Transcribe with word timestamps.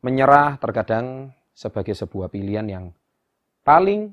Menyerah 0.00 0.56
terkadang 0.56 1.36
sebagai 1.52 1.92
sebuah 1.92 2.32
pilihan 2.32 2.64
yang 2.64 2.84
paling 3.60 4.08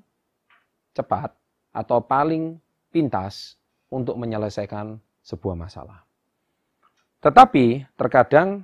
cepat 0.92 1.32
atau 1.72 2.04
paling 2.04 2.60
pintas 2.92 3.56
untuk 3.88 4.20
menyelesaikan 4.20 5.00
sebuah 5.24 5.56
masalah. 5.56 6.04
Tetapi 7.24 7.96
terkadang 7.96 8.60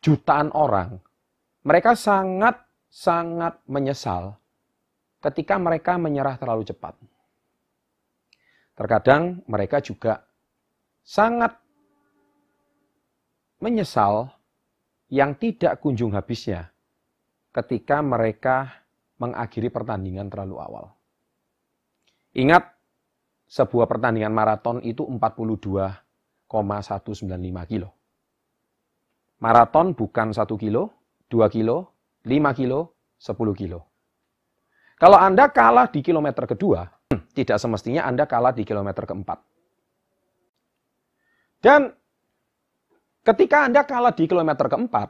jutaan 0.00 0.48
orang 0.56 0.96
mereka 1.60 1.92
sangat 1.92 2.56
sangat 2.88 3.60
menyesal 3.68 4.39
ketika 5.20 5.60
mereka 5.60 6.00
menyerah 6.00 6.40
terlalu 6.40 6.64
cepat. 6.64 6.96
Terkadang 8.74 9.44
mereka 9.44 9.84
juga 9.84 10.24
sangat 11.04 11.52
menyesal 13.60 14.32
yang 15.12 15.36
tidak 15.36 15.76
kunjung 15.84 16.16
habisnya 16.16 16.72
ketika 17.52 18.00
mereka 18.00 18.72
mengakhiri 19.20 19.68
pertandingan 19.68 20.32
terlalu 20.32 20.56
awal. 20.56 20.96
Ingat, 22.32 22.80
sebuah 23.50 23.90
pertandingan 23.90 24.30
maraton 24.30 24.78
itu 24.80 25.02
42,195 25.02 27.66
kilo. 27.66 27.90
Maraton 29.42 29.98
bukan 29.98 30.30
1 30.30 30.46
kilo, 30.56 30.94
2 31.26 31.50
kilo, 31.50 31.90
5 32.22 32.54
kilo, 32.54 32.94
10 33.18 33.34
kilo. 33.58 33.89
Kalau 35.00 35.16
Anda 35.16 35.48
kalah 35.48 35.88
di 35.88 36.04
kilometer 36.04 36.44
kedua, 36.44 36.84
tidak 37.32 37.56
semestinya 37.56 38.04
Anda 38.04 38.28
kalah 38.28 38.52
di 38.52 38.68
kilometer 38.68 39.08
keempat. 39.08 39.40
Dan 41.56 41.88
ketika 43.24 43.64
Anda 43.64 43.88
kalah 43.88 44.12
di 44.12 44.28
kilometer 44.28 44.68
keempat, 44.68 45.08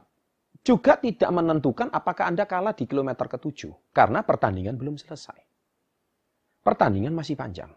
juga 0.62 0.94
tidak 0.94 1.30
menentukan 1.34 1.90
apakah 1.90 2.30
Anda 2.30 2.46
kalah 2.46 2.70
di 2.70 2.86
kilometer 2.86 3.26
ketujuh. 3.26 3.90
Karena 3.90 4.22
pertandingan 4.22 4.78
belum 4.78 4.94
selesai. 4.94 5.42
Pertandingan 6.62 7.10
masih 7.10 7.34
panjang. 7.34 7.74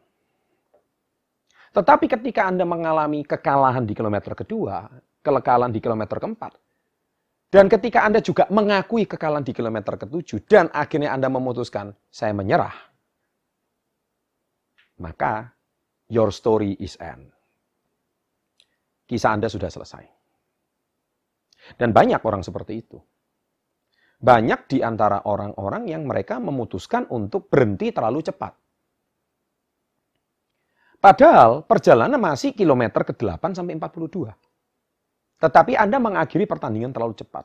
Tetapi 1.74 2.06
ketika 2.06 2.46
Anda 2.46 2.62
mengalami 2.62 3.26
kekalahan 3.26 3.90
di 3.90 3.98
kilometer 3.98 4.38
kedua, 4.38 4.86
kekalahan 5.26 5.74
di 5.74 5.82
kilometer 5.82 6.22
keempat, 6.22 6.54
dan 7.54 7.70
ketika 7.70 8.02
Anda 8.02 8.18
juga 8.18 8.50
mengakui 8.50 9.06
kekalahan 9.06 9.46
di 9.46 9.54
kilometer 9.54 9.94
ketujuh 9.94 10.50
dan 10.50 10.74
akhirnya 10.74 11.14
Anda 11.14 11.30
memutuskan 11.30 11.94
saya 12.10 12.34
menyerah, 12.34 12.74
maka 14.98 15.54
your 16.10 16.34
story 16.34 16.74
is 16.82 16.98
end. 16.98 17.30
Kisah 19.06 19.38
Anda 19.38 19.54
sudah 19.54 19.70
selesai. 19.70 20.02
Dan 21.78 21.94
banyak 21.94 22.26
orang 22.26 22.42
seperti 22.42 22.82
itu. 22.82 22.98
Banyak 24.18 24.66
di 24.66 24.82
antara 24.82 25.22
orang-orang 25.22 25.86
yang 25.94 26.10
mereka 26.10 26.42
memutuskan 26.42 27.06
untuk 27.14 27.54
berhenti 27.54 27.94
terlalu 27.94 28.26
cepat. 28.26 28.58
Padahal 30.98 31.70
perjalanan 31.70 32.18
masih 32.18 32.58
kilometer 32.58 33.06
ke-8 33.06 33.62
sampai 33.62 33.78
42. 33.78 34.53
Tetapi 35.44 35.76
Anda 35.76 36.00
mengakhiri 36.00 36.48
pertandingan 36.48 36.96
terlalu 36.96 37.20
cepat. 37.20 37.44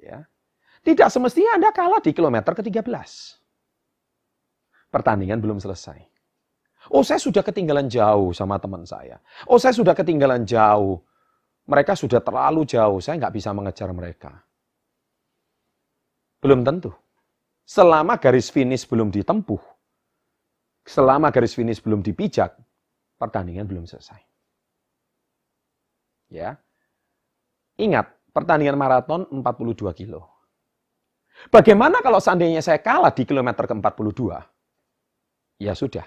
Ya. 0.00 0.24
Tidak 0.80 1.12
semestinya 1.12 1.60
Anda 1.60 1.76
kalah 1.76 2.00
di 2.00 2.16
kilometer 2.16 2.56
ke-13. 2.56 2.88
Pertandingan 4.88 5.36
belum 5.44 5.60
selesai. 5.60 6.00
Oh, 6.88 7.04
saya 7.04 7.20
sudah 7.20 7.44
ketinggalan 7.44 7.92
jauh 7.92 8.32
sama 8.32 8.56
teman 8.56 8.88
saya. 8.88 9.20
Oh, 9.44 9.60
saya 9.60 9.76
sudah 9.76 9.92
ketinggalan 9.92 10.48
jauh. 10.48 11.04
Mereka 11.66 11.98
sudah 11.98 12.22
terlalu 12.22 12.62
jauh, 12.64 13.02
saya 13.02 13.18
nggak 13.20 13.34
bisa 13.36 13.50
mengejar 13.52 13.90
mereka. 13.90 14.32
Belum 16.40 16.62
tentu. 16.62 16.94
Selama 17.66 18.14
garis 18.22 18.46
finish 18.46 18.86
belum 18.86 19.10
ditempuh, 19.10 19.58
selama 20.86 21.34
garis 21.34 21.58
finish 21.58 21.82
belum 21.82 21.98
dipijak, 21.98 22.54
pertandingan 23.18 23.66
belum 23.66 23.90
selesai. 23.90 24.25
Ya. 26.32 26.58
Ingat, 27.76 28.10
pertandingan 28.32 28.76
maraton 28.76 29.28
42 29.30 29.92
kilo. 29.94 30.36
Bagaimana 31.52 32.00
kalau 32.00 32.16
seandainya 32.16 32.64
saya 32.64 32.80
kalah 32.80 33.12
di 33.12 33.28
kilometer 33.28 33.68
ke-42? 33.68 34.22
Ya 35.60 35.76
sudah. 35.76 36.04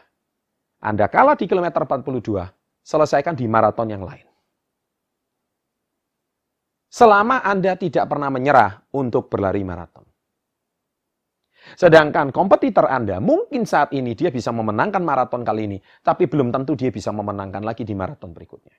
Anda 0.81 1.11
kalah 1.11 1.37
di 1.37 1.45
kilometer 1.45 1.85
42, 1.85 2.49
selesaikan 2.81 3.35
di 3.37 3.45
maraton 3.45 3.91
yang 3.91 4.01
lain. 4.01 4.25
Selama 6.89 7.45
Anda 7.45 7.77
tidak 7.77 8.09
pernah 8.09 8.33
menyerah 8.33 8.81
untuk 8.97 9.29
berlari 9.29 9.61
maraton. 9.61 10.09
Sedangkan 11.77 12.33
kompetitor 12.33 12.89
Anda 12.89 13.21
mungkin 13.21 13.67
saat 13.69 13.93
ini 13.93 14.17
dia 14.17 14.33
bisa 14.33 14.49
memenangkan 14.49 15.03
maraton 15.05 15.45
kali 15.45 15.69
ini, 15.69 15.77
tapi 16.01 16.25
belum 16.25 16.49
tentu 16.49 16.73
dia 16.73 16.89
bisa 16.89 17.13
memenangkan 17.13 17.61
lagi 17.61 17.85
di 17.85 17.93
maraton 17.93 18.33
berikutnya. 18.33 18.73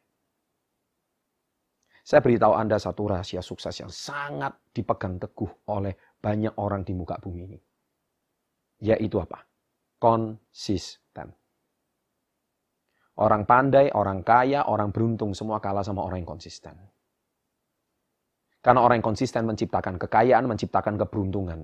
Saya 2.11 2.27
beritahu 2.27 2.59
Anda 2.59 2.75
satu 2.75 3.07
rahasia 3.07 3.39
sukses 3.39 3.71
yang 3.79 3.87
sangat 3.87 4.51
dipegang 4.75 5.23
teguh 5.23 5.71
oleh 5.71 5.95
banyak 6.19 6.59
orang 6.59 6.83
di 6.83 6.91
muka 6.91 7.15
bumi 7.23 7.47
ini. 7.47 7.59
Yaitu 8.83 9.23
apa? 9.23 9.47
Konsisten. 9.95 11.31
Orang 13.15 13.47
pandai, 13.47 13.95
orang 13.95 14.27
kaya, 14.27 14.67
orang 14.67 14.91
beruntung 14.91 15.39
semua 15.39 15.63
kalah 15.63 15.87
sama 15.87 16.03
orang 16.03 16.27
yang 16.27 16.35
konsisten. 16.35 16.75
Karena 18.59 18.83
orang 18.83 18.99
yang 18.99 19.07
konsisten 19.07 19.47
menciptakan 19.47 19.95
kekayaan, 20.03 20.51
menciptakan 20.51 20.99
keberuntungan. 20.99 21.63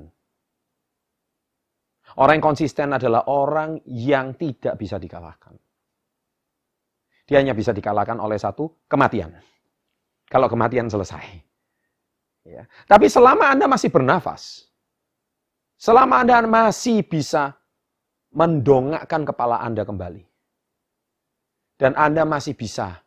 Orang 2.22 2.38
yang 2.38 2.46
konsisten 2.46 2.94
adalah 2.94 3.26
orang 3.26 3.82
yang 3.90 4.38
tidak 4.38 4.78
bisa 4.78 4.94
dikalahkan. 5.02 5.58
Dia 7.26 7.42
hanya 7.42 7.58
bisa 7.58 7.74
dikalahkan 7.74 8.22
oleh 8.22 8.38
satu 8.38 8.86
kematian 8.86 9.55
kalau 10.26 10.50
kematian 10.50 10.90
selesai. 10.90 11.22
Ya. 12.46 12.66
Tapi 12.86 13.10
selama 13.10 13.50
Anda 13.50 13.66
masih 13.66 13.90
bernafas, 13.90 14.70
selama 15.78 16.22
Anda 16.22 16.46
masih 16.46 17.02
bisa 17.02 17.58
mendongakkan 18.30 19.26
kepala 19.26 19.58
Anda 19.62 19.82
kembali, 19.82 20.22
dan 21.76 21.98
Anda 21.98 22.22
masih 22.22 22.54
bisa 22.54 23.02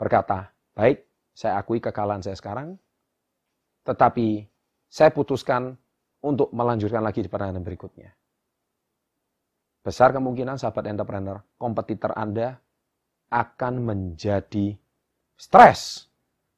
berkata, 0.00 0.48
baik, 0.72 1.04
saya 1.36 1.60
akui 1.60 1.82
kekalahan 1.82 2.24
saya 2.24 2.38
sekarang, 2.40 2.80
tetapi 3.84 4.48
saya 4.88 5.12
putuskan 5.12 5.76
untuk 6.24 6.48
melanjutkan 6.56 7.04
lagi 7.04 7.20
di 7.20 7.28
pertandingan 7.28 7.66
berikutnya. 7.66 8.10
Besar 9.84 10.16
kemungkinan 10.16 10.56
sahabat 10.56 10.88
entrepreneur, 10.88 11.44
kompetitor 11.60 12.16
Anda 12.16 12.56
akan 13.28 13.84
menjadi 13.84 14.72
stres 15.36 16.08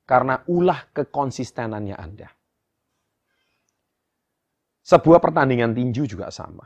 karena 0.06 0.41
ulah 0.47 0.87
kekonsistenannya 0.94 1.97
Anda. 1.99 2.31
Sebuah 4.87 5.19
pertandingan 5.19 5.75
tinju 5.75 6.06
juga 6.06 6.31
sama. 6.31 6.62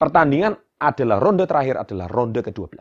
Pertandingan 0.00 0.56
adalah 0.80 1.20
ronde 1.20 1.44
terakhir 1.44 1.84
adalah 1.84 2.08
ronde 2.08 2.40
ke-12. 2.40 2.80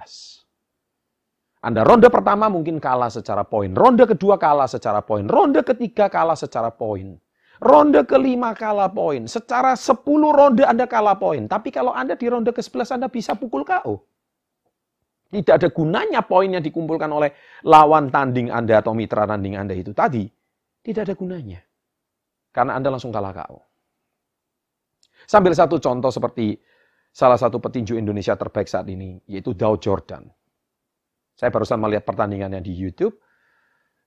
Anda 1.59 1.83
ronde 1.83 2.07
pertama 2.07 2.47
mungkin 2.47 2.79
kalah 2.79 3.11
secara 3.11 3.43
poin, 3.43 3.75
ronde 3.75 4.07
kedua 4.07 4.39
kalah 4.39 4.69
secara 4.71 5.03
poin, 5.03 5.27
ronde 5.27 5.59
ketiga 5.67 6.07
kalah 6.07 6.39
secara 6.39 6.71
poin. 6.71 7.19
Ronde 7.57 8.05
kelima 8.05 8.53
kalah 8.53 8.93
poin. 8.93 9.25
Secara 9.25 9.73
10 9.73 9.97
ronde 10.29 10.61
Anda 10.61 10.85
kalah 10.85 11.17
poin. 11.17 11.49
Tapi 11.49 11.73
kalau 11.73 11.89
Anda 11.89 12.13
di 12.13 12.29
ronde 12.29 12.53
ke-11 12.53 13.01
Anda 13.01 13.09
bisa 13.09 13.33
pukul 13.33 13.65
KO. 13.65 14.05
Tidak 15.27 15.59
ada 15.59 15.67
gunanya 15.67 16.23
poin 16.23 16.47
yang 16.47 16.63
dikumpulkan 16.63 17.11
oleh 17.11 17.61
lawan 17.67 18.07
tanding 18.07 18.47
Anda 18.47 18.79
atau 18.79 18.95
mitra 18.95 19.27
tanding 19.27 19.59
Anda 19.59 19.75
itu 19.75 19.91
tadi. 19.91 20.23
Tidak 20.79 21.03
ada 21.03 21.15
gunanya. 21.19 21.59
Karena 22.55 22.79
Anda 22.79 22.95
langsung 22.95 23.11
kalah 23.11 23.35
KO. 23.35 23.59
Sambil 25.27 25.51
satu 25.51 25.83
contoh 25.83 26.07
seperti 26.07 26.55
salah 27.11 27.35
satu 27.35 27.59
petinju 27.59 27.99
Indonesia 27.99 28.39
terbaik 28.39 28.71
saat 28.71 28.87
ini, 28.87 29.19
yaitu 29.27 29.51
Dow 29.51 29.75
Jordan. 29.75 30.23
Saya 31.35 31.51
barusan 31.51 31.77
melihat 31.77 32.07
pertandingannya 32.07 32.63
di 32.63 32.71
YouTube. 32.71 33.19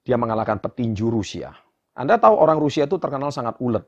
Dia 0.01 0.17
mengalahkan 0.17 0.59
petinju 0.65 1.13
Rusia. 1.13 1.53
Anda 1.93 2.17
tahu 2.17 2.33
orang 2.33 2.57
Rusia 2.57 2.89
itu 2.89 2.97
terkenal 2.97 3.29
sangat 3.29 3.61
ulet, 3.61 3.85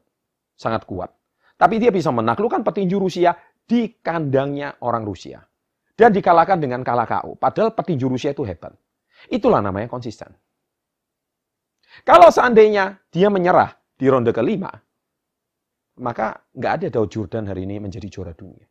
sangat 0.52 0.85
kuat. 0.85 1.08
Tapi 1.56 1.81
dia 1.81 1.88
bisa 1.88 2.12
menaklukkan 2.12 2.61
petinju 2.61 3.00
Rusia 3.00 3.32
di 3.64 3.96
kandangnya 4.05 4.76
orang 4.85 5.08
Rusia. 5.08 5.40
Dan 5.92 6.10
dikalahkan 6.10 6.56
dengan 6.56 6.80
kalah 6.80 7.04
KO. 7.04 7.36
Padahal 7.36 7.76
petinju 7.76 8.08
Rusia 8.08 8.32
itu 8.32 8.42
hebat. 8.48 8.72
Itulah 9.28 9.60
namanya 9.60 9.92
konsisten. 9.92 10.32
Kalau 12.02 12.32
seandainya 12.32 12.96
dia 13.12 13.28
menyerah 13.28 13.76
di 13.92 14.08
ronde 14.08 14.32
kelima, 14.32 14.72
maka 16.00 16.48
nggak 16.56 16.72
ada 16.80 16.86
Dow 16.88 17.04
Jordan 17.04 17.52
hari 17.52 17.68
ini 17.68 17.76
menjadi 17.76 18.08
juara 18.08 18.32
dunia. 18.32 18.64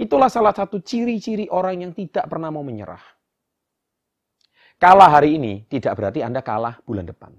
Itulah 0.00 0.32
salah 0.32 0.56
satu 0.56 0.80
ciri-ciri 0.80 1.46
orang 1.52 1.84
yang 1.84 1.92
tidak 1.92 2.24
pernah 2.26 2.48
mau 2.48 2.64
menyerah. 2.64 3.04
Kalah 4.80 5.20
hari 5.20 5.38
ini 5.38 5.68
tidak 5.70 5.94
berarti 6.00 6.24
Anda 6.24 6.40
kalah 6.42 6.80
bulan 6.82 7.06
depan. 7.06 7.32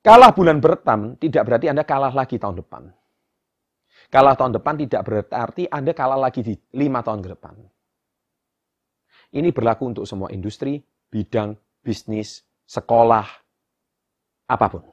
Kalah 0.00 0.32
bulan 0.32 0.62
bertam 0.62 1.16
tidak 1.20 1.42
berarti 1.44 1.66
Anda 1.68 1.84
kalah 1.84 2.14
lagi 2.14 2.40
tahun 2.40 2.62
depan. 2.64 2.88
Kalah 4.12 4.34
tahun 4.36 4.56
depan 4.60 4.74
tidak 4.80 5.02
berarti 5.04 5.68
Anda 5.68 5.92
kalah 5.96 6.20
lagi 6.20 6.44
di 6.44 6.54
lima 6.76 7.00
tahun 7.00 7.20
ke 7.24 7.28
depan. 7.34 7.54
Ini 9.34 9.50
berlaku 9.50 9.90
untuk 9.90 10.04
semua 10.06 10.30
industri, 10.30 10.78
bidang, 11.10 11.58
bisnis, 11.82 12.46
sekolah, 12.64 13.26
apa 14.46 14.66
pun. 14.70 14.84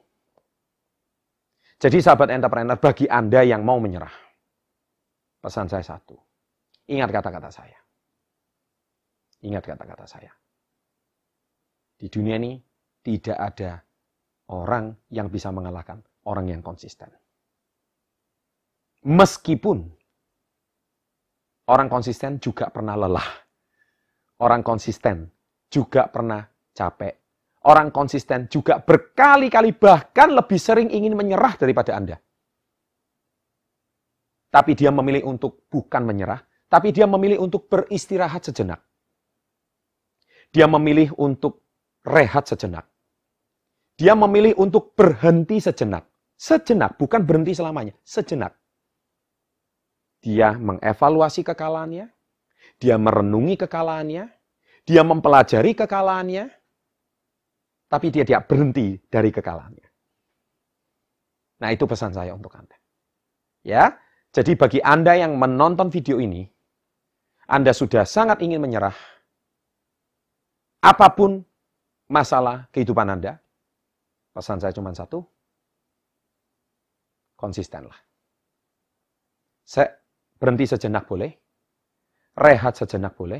Jadi 1.78 1.98
sahabat 1.98 2.30
entrepreneur, 2.30 2.78
bagi 2.78 3.06
Anda 3.06 3.42
yang 3.42 3.62
mau 3.66 3.78
menyerah, 3.78 4.14
pesan 5.42 5.70
saya 5.70 5.82
satu. 5.82 6.14
Ingat 6.90 7.10
kata-kata 7.10 7.50
saya. 7.50 7.78
Ingat 9.42 9.62
kata-kata 9.66 10.06
saya. 10.06 10.30
Di 11.98 12.06
dunia 12.10 12.38
ini 12.38 12.58
tidak 13.02 13.38
ada 13.38 13.78
orang 14.50 14.94
yang 15.10 15.30
bisa 15.30 15.50
mengalahkan 15.54 16.02
orang 16.26 16.50
yang 16.50 16.62
konsisten. 16.62 17.10
Meskipun 19.02 19.82
orang 21.66 21.88
konsisten 21.90 22.38
juga 22.38 22.70
pernah 22.70 22.94
lelah. 22.94 23.28
Orang 24.42 24.62
konsisten 24.62 25.26
juga 25.66 26.06
pernah 26.06 26.42
capek. 26.74 27.14
Orang 27.62 27.94
konsisten 27.94 28.50
juga 28.50 28.82
berkali-kali 28.82 29.74
bahkan 29.78 30.34
lebih 30.34 30.58
sering 30.58 30.90
ingin 30.90 31.14
menyerah 31.14 31.54
daripada 31.54 31.94
Anda. 31.94 32.18
Tapi 34.50 34.74
dia 34.74 34.90
memilih 34.90 35.26
untuk 35.30 35.66
bukan 35.70 36.02
menyerah, 36.02 36.42
tapi 36.66 36.90
dia 36.90 37.06
memilih 37.06 37.38
untuk 37.42 37.70
beristirahat 37.70 38.42
sejenak. 38.42 38.82
Dia 40.52 40.68
memilih 40.68 41.14
untuk 41.16 41.64
rehat 42.04 42.50
sejenak. 42.50 42.84
Dia 43.96 44.12
memilih 44.12 44.58
untuk 44.58 44.92
berhenti 44.92 45.62
sejenak. 45.62 46.04
Sejenak, 46.36 46.98
bukan 46.98 47.22
berhenti 47.24 47.54
selamanya. 47.56 47.94
Sejenak. 48.02 48.61
Dia 50.22 50.54
mengevaluasi 50.54 51.42
kekalahannya. 51.42 52.06
Dia 52.78 52.96
merenungi 52.96 53.58
kekalahannya. 53.58 54.24
Dia 54.86 55.02
mempelajari 55.02 55.74
kekalahannya. 55.74 56.46
Tapi 57.90 58.06
dia 58.08 58.24
tidak 58.24 58.48
berhenti 58.48 58.96
dari 59.10 59.28
kekalahannya. 59.34 59.88
Nah 61.60 61.68
itu 61.70 61.84
pesan 61.84 62.14
saya 62.14 62.32
untuk 62.32 62.54
Anda. 62.56 62.78
Ya, 63.62 63.94
jadi 64.34 64.58
bagi 64.58 64.82
Anda 64.82 65.14
yang 65.14 65.38
menonton 65.38 65.92
video 65.92 66.18
ini, 66.18 66.48
Anda 67.46 67.70
sudah 67.70 68.02
sangat 68.02 68.42
ingin 68.42 68.58
menyerah. 68.58 68.96
Apa 70.82 71.14
pun 71.14 71.46
masalah 72.10 72.66
kehidupan 72.74 73.06
Anda, 73.06 73.38
Pesan 74.32 74.64
saya 74.64 74.72
cuma 74.72 74.96
satu, 74.96 75.20
konsistenlah. 77.36 78.00
Saya 79.68 79.92
berhenti 80.42 80.66
sejenak 80.66 81.06
boleh, 81.06 81.30
rehat 82.34 82.74
sejenak 82.74 83.14
boleh, 83.14 83.38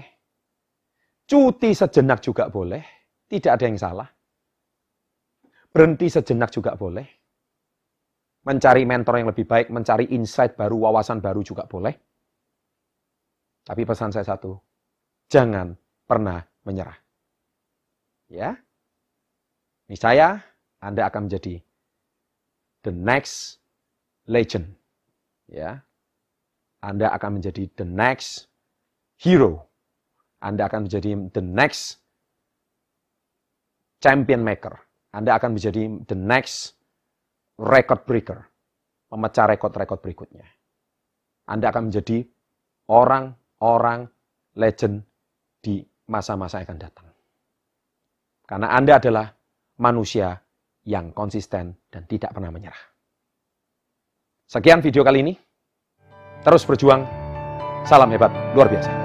cuti 1.26 1.74
sejenak 1.74 2.22
juga 2.22 2.46
boleh, 2.46 2.78
tidak 3.26 3.58
ada 3.58 3.64
yang 3.66 3.74
salah. 3.74 4.06
Berhenti 5.66 6.06
sejenak 6.06 6.54
juga 6.54 6.78
boleh. 6.78 7.02
Mencari 8.46 8.86
mentor 8.86 9.18
yang 9.18 9.34
lebih 9.34 9.50
baik, 9.50 9.74
mencari 9.74 10.14
insight 10.14 10.54
baru, 10.54 10.78
wawasan 10.78 11.18
baru 11.18 11.42
juga 11.42 11.66
boleh. 11.66 11.90
Tapi 13.66 13.82
pesan 13.82 14.14
saya 14.14 14.26
satu, 14.26 14.54
jangan 15.26 15.74
pernah 16.06 16.38
menyerah. 16.62 16.98
Ya. 18.30 18.54
Ini 19.90 19.98
saya, 19.98 20.38
anda 20.78 21.10
akan 21.10 21.26
menjadi 21.26 21.58
the 22.86 22.94
next 22.94 23.58
legend. 24.30 24.74
Ya. 25.50 25.82
Anda 26.82 27.14
akan 27.14 27.38
menjadi 27.38 27.70
the 27.78 27.86
next 27.86 28.50
hero. 29.22 29.70
Anda 30.42 30.66
akan 30.66 30.90
menjadi 30.90 31.14
the 31.30 31.42
next 31.42 32.02
champion 34.02 34.42
maker. 34.42 34.74
Anda 35.14 35.38
akan 35.38 35.54
menjadi 35.54 36.02
the 36.10 36.18
next 36.18 36.74
record 37.62 38.02
breaker. 38.02 38.42
Memecah 39.14 39.46
rekod-rekod 39.46 40.02
berikutnya. 40.02 40.42
Anda 41.46 41.70
akan 41.70 41.92
menjadi 41.92 42.26
orang-orang 42.90 44.10
legend 44.58 45.06
di 45.62 45.78
masa-masa 46.10 46.58
yang 46.58 46.66
akan 46.66 46.80
datang. 46.82 47.08
Karena 48.42 48.74
Anda 48.74 48.98
adalah 48.98 49.26
manusia 49.78 50.34
yang 50.82 51.14
konsisten 51.14 51.78
dan 51.86 52.02
tidak 52.10 52.34
pernah 52.34 52.50
menyerah. 52.50 52.82
Sekian 54.50 54.82
video 54.82 55.06
kali 55.06 55.22
ini. 55.22 55.34
Terus 56.42 56.66
berjuang. 56.66 57.06
Salam 57.86 58.10
hebat, 58.14 58.30
luar 58.54 58.70
biasa. 58.70 59.01